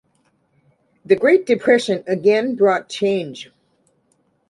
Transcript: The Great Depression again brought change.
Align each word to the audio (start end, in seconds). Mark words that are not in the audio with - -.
The 1.05 1.15
Great 1.15 1.45
Depression 1.45 2.03
again 2.07 2.55
brought 2.55 2.89
change. 2.89 3.51